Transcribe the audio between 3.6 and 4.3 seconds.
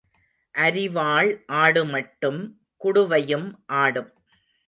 ஆடும்.